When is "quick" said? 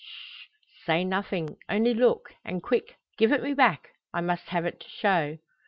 2.63-2.97